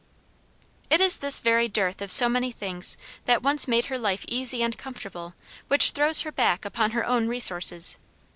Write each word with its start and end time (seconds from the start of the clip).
It 0.89 0.99
is 0.99 1.17
this 1.17 1.39
very 1.39 1.67
dearth 1.67 2.01
of 2.01 2.11
so 2.11 2.27
many 2.27 2.51
things 2.51 2.97
that 3.25 3.43
once 3.43 3.67
made 3.67 3.85
her 3.85 3.99
life 3.99 4.25
easy 4.27 4.63
and 4.63 4.75
comfortable 4.75 5.35
which 5.67 5.91
throws 5.91 6.21
her 6.21 6.31
back 6.31 6.65
upon 6.65 6.89
her 6.89 7.05
own 7.05 7.27
resources. 7.27 7.97